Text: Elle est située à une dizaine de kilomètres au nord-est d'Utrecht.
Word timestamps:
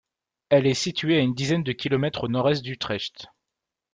Elle 0.49 0.65
est 0.65 0.73
située 0.73 1.17
à 1.19 1.21
une 1.21 1.35
dizaine 1.35 1.61
de 1.61 1.73
kilomètres 1.73 2.23
au 2.23 2.27
nord-est 2.27 2.63
d'Utrecht. 2.63 3.27